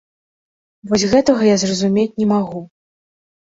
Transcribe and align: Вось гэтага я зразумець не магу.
Вось 0.91 1.05
гэтага 1.11 1.43
я 1.49 1.59
зразумець 1.65 2.07
не 2.23 2.27
магу. 2.33 2.65